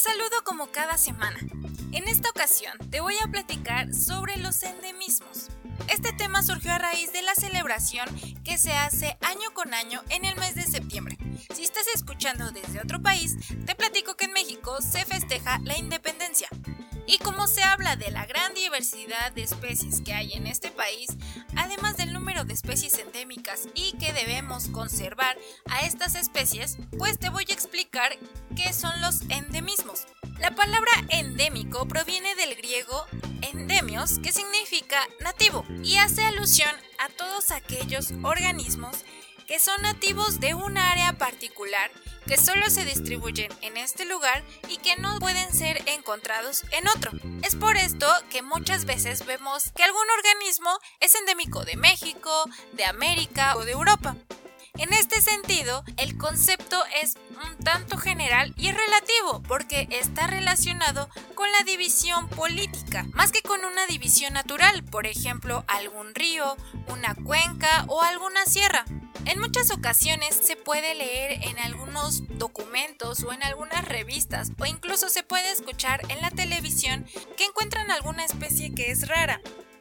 [0.00, 1.38] saludo como cada semana.
[1.92, 5.48] En esta ocasión te voy a platicar sobre los endemismos.
[5.88, 8.08] Este tema surgió a raíz de la celebración
[8.42, 11.18] que se hace año con año en el mes de septiembre.
[11.54, 16.48] Si estás escuchando desde otro país, te platico que en México se festeja la independencia.
[17.06, 21.08] Y como se habla de la gran diversidad de especies que hay en este país,
[21.56, 25.36] además del número de especies endémicas y que debemos conservar
[25.68, 28.16] a estas especies, pues te voy a explicar
[28.56, 30.06] qué son los endemismos.
[30.38, 33.06] La palabra endémico proviene del griego
[33.42, 38.96] endemios, que significa nativo, y hace alusión a todos aquellos organismos
[39.46, 41.90] que son nativos de un área particular
[42.30, 47.10] que solo se distribuyen en este lugar y que no pueden ser encontrados en otro.
[47.42, 50.70] Es por esto que muchas veces vemos que algún organismo
[51.00, 52.30] es endémico de México,
[52.74, 54.14] de América o de Europa.
[54.74, 61.50] En este sentido, el concepto es un tanto general y relativo porque está relacionado con
[61.52, 66.56] la división política, más que con una división natural, por ejemplo, algún río,
[66.88, 68.84] una cuenca o alguna sierra.
[69.26, 75.08] En muchas ocasiones se puede leer en algunos documentos o en algunas revistas o incluso
[75.08, 79.40] se puede escuchar en la televisión que encuentran alguna especie que es rara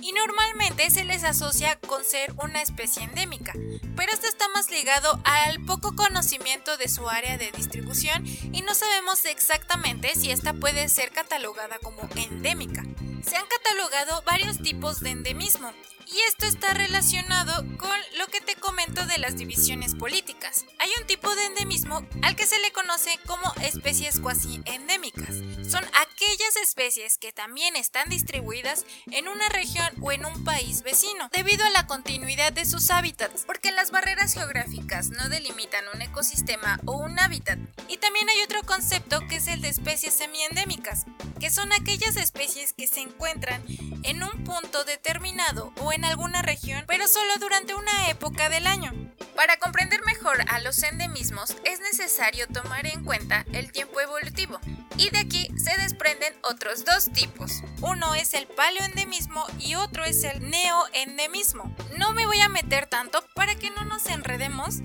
[0.00, 3.52] y normalmente se les asocia con ser una especie endémica,
[3.96, 8.74] pero esto está más ligado al poco conocimiento de su área de distribución y no
[8.74, 12.84] sabemos exactamente si esta puede ser catalogada como endémica.
[13.22, 15.72] Se han catalogado varios tipos de endemismo
[16.12, 20.64] y esto está relacionado con lo que te comento de las divisiones políticas.
[20.78, 25.36] Hay un tipo de endemismo al que se le conoce como especies cuasi endémicas.
[25.68, 31.28] Son aquellas especies que también están distribuidas en una región o en un país vecino,
[31.32, 36.80] debido a la continuidad de sus hábitats, porque las barreras geográficas no delimitan un ecosistema
[36.86, 37.58] o un hábitat.
[37.88, 41.06] Y también hay otro concepto que es el de especies semiendémicas,
[41.38, 43.62] que son aquellas especies que se encuentran
[44.04, 48.92] en un punto determinado o en alguna región, pero solo durante una época del año.
[49.40, 54.60] Para comprender mejor a los endemismos es necesario tomar en cuenta el tiempo evolutivo,
[54.98, 57.62] y de aquí se desprenden otros dos tipos.
[57.80, 61.74] Uno es el paleoendemismo y otro es el neoendemismo.
[61.96, 64.80] No me voy a meter tanto para que no nos enredemos.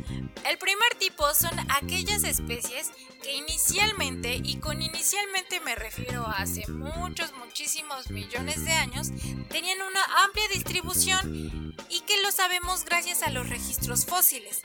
[0.45, 2.91] El primer tipo son aquellas especies
[3.21, 9.09] que inicialmente, y con inicialmente me refiero a hace muchos, muchísimos millones de años,
[9.49, 14.61] tenían una amplia distribución y que lo sabemos gracias a los registros fósiles,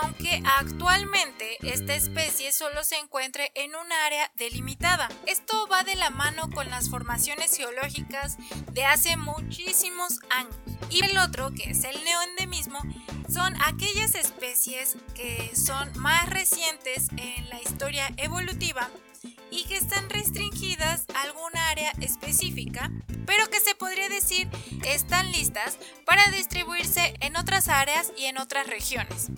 [0.00, 5.08] aunque actualmente esta especie solo se encuentra en un área delimitada.
[5.26, 8.36] Esto va de la mano con las formaciones geológicas
[8.72, 10.54] de hace muchísimos años.
[10.90, 12.80] Y el otro, que es el neoendemismo,
[13.32, 18.90] son aquellas especies que son más recientes en la historia evolutiva
[19.54, 22.90] y que están restringidas a alguna área específica,
[23.24, 24.48] pero que se podría decir
[24.84, 29.30] están listas para distribuirse en otras áreas y en otras regiones.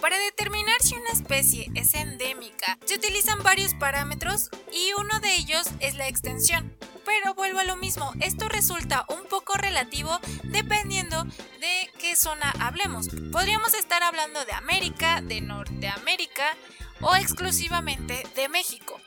[0.00, 5.66] Para determinar si una especie es endémica, se utilizan varios parámetros y uno de ellos
[5.80, 6.76] es la extensión.
[7.04, 13.08] Pero vuelvo a lo mismo, esto resulta un poco relativo dependiendo de qué zona hablemos.
[13.32, 16.56] Podríamos estar hablando de América, de Norteamérica
[17.00, 19.00] o exclusivamente de México.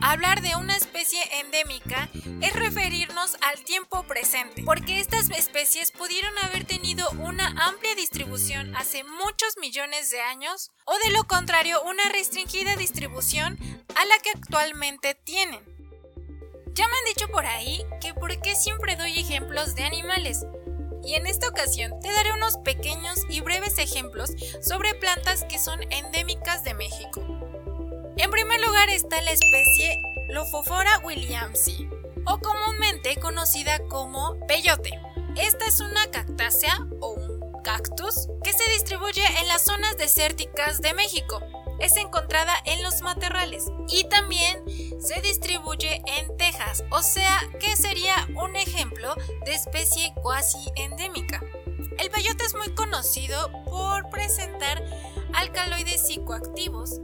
[0.00, 2.08] Hablar de una especie endémica
[2.40, 9.02] es referirnos al tiempo presente, porque estas especies pudieron haber tenido una amplia distribución hace
[9.04, 13.58] muchos millones de años o de lo contrario una restringida distribución
[13.94, 15.60] a la que actualmente tienen.
[16.74, 20.44] Ya me han dicho por ahí que por qué siempre doy ejemplos de animales,
[21.04, 25.80] y en esta ocasión te daré unos pequeños y breves ejemplos sobre plantas que son
[25.90, 27.20] endémicas de México.
[28.16, 29.98] En primer lugar está la especie
[30.28, 31.88] Lophophora williamsi,
[32.26, 34.98] o comúnmente conocida como peyote.
[35.36, 40.94] Esta es una cactácea o un cactus que se distribuye en las zonas desérticas de
[40.94, 41.42] México.
[41.80, 44.64] Es encontrada en los matorrales y también
[45.00, 46.36] se distribuye en
[46.90, 49.14] O sea que sería un ejemplo
[49.44, 51.42] de especie cuasi endémica.
[51.98, 54.82] El peyote es muy conocido por presentar
[55.32, 57.00] alcaloides psicoactivos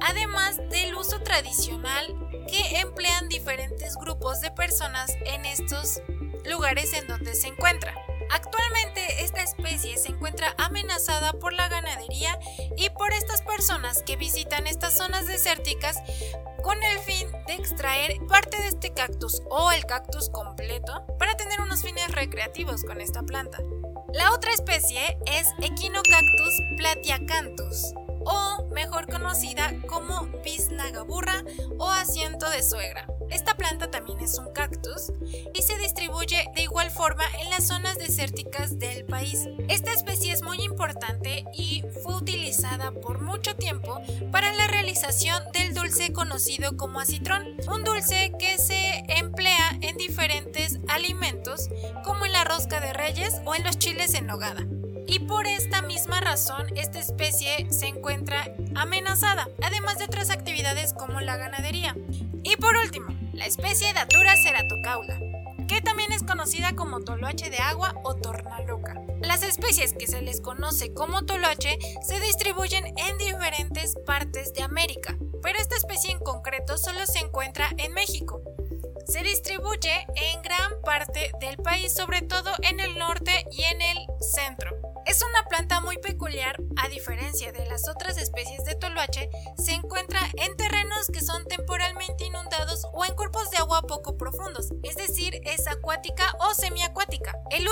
[0.00, 2.06] además del uso tradicional
[2.48, 6.00] que emplean diferentes grupos de personas en estos
[6.44, 7.94] lugares en donde se encuentra.
[8.30, 12.38] Actualmente esta especie se encuentra amenazada por la ganadería
[12.76, 15.96] y por estas personas que visitan estas zonas desérticas
[16.62, 17.15] con el fin
[17.46, 22.84] de extraer parte de este cactus o el cactus completo para tener unos fines recreativos
[22.84, 23.58] con esta planta.
[24.12, 27.92] La otra especie es Echinocactus platiacanthus
[28.24, 31.44] o mejor conocida como biznagaburra
[31.78, 33.06] o asiento de suegra.
[33.30, 35.12] Esta planta también es un cactus
[35.54, 39.48] y se distribuye de igual forma en las zonas desérticas del país.
[39.68, 41.82] Esta especie es muy importante y
[42.92, 44.00] por mucho tiempo
[44.32, 50.78] para la realización del dulce conocido como acitrón, un dulce que se emplea en diferentes
[50.88, 51.68] alimentos
[52.04, 54.66] como en la rosca de reyes o en los chiles en nogada
[55.06, 61.20] y por esta misma razón esta especie se encuentra amenazada, además de otras actividades como
[61.20, 61.96] la ganadería.
[62.42, 65.18] Y por último, la especie Datura ceratocaula,
[65.68, 68.94] que también es conocida como toloache de agua o tornaloca.
[69.26, 75.18] Las especies que se les conoce como toloache se distribuyen en diferentes partes de América,
[75.42, 78.40] pero esta especie en concreto solo se encuentra en México.
[79.08, 83.98] Se distribuye en gran parte del país, sobre todo en el norte y en el
[84.20, 84.70] centro.
[85.06, 89.28] Es una planta muy peculiar, a diferencia de las otras especies de toloache,
[89.58, 94.70] se encuentra en terrenos que son temporalmente inundados o en cuerpos de agua poco profundos,
[94.82, 96.95] es decir, es acuática o semiacuática.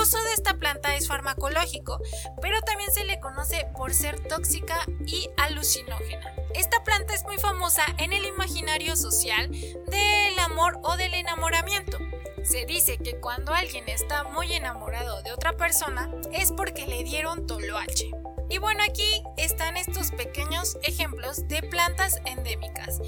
[0.05, 1.99] Uso de esta planta es farmacológico,
[2.39, 6.31] pero también se le conoce por ser tóxica y alucinógena.
[6.53, 11.97] Esta planta es muy famosa en el imaginario social del amor o del enamoramiento.
[12.43, 17.47] Se dice que cuando alguien está muy enamorado de otra persona es porque le dieron
[17.47, 18.11] toloache.
[18.47, 23.01] Y bueno, aquí están estos pequeños ejemplos de plantas endémicas.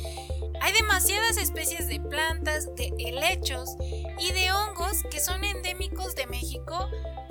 [0.61, 3.77] Hay demasiadas especies de plantas, de helechos
[4.19, 6.89] y de hongos que son endémicos de México,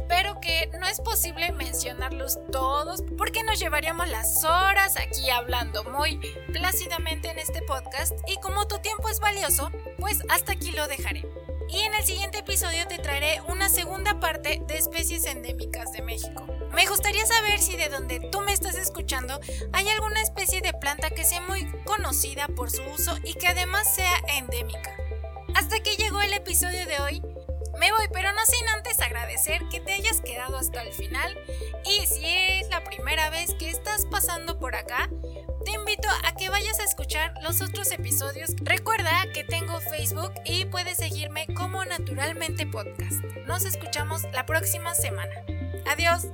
[0.08, 6.18] pero que no es posible mencionarlos todos porque nos llevaríamos las horas aquí hablando muy
[6.52, 11.26] plácidamente en este podcast y como tu tiempo es valioso, pues hasta aquí lo dejaré.
[11.68, 16.46] Y en el siguiente episodio te traeré una segunda parte de especies endémicas de México.
[16.72, 19.40] Me gustaría saber si de donde tú me estás escuchando
[19.72, 23.92] hay alguna especie de planta que sea muy conocida por su uso y que además
[23.94, 25.05] sea endémica.
[25.56, 27.22] Hasta aquí llegó el episodio de hoy.
[27.80, 31.34] Me voy, pero no sin antes agradecer que te hayas quedado hasta el final.
[31.86, 35.08] Y si es la primera vez que estás pasando por acá,
[35.64, 38.50] te invito a que vayas a escuchar los otros episodios.
[38.60, 43.24] Recuerda que tengo Facebook y puedes seguirme como Naturalmente Podcast.
[43.46, 45.32] Nos escuchamos la próxima semana.
[45.86, 46.26] Adiós.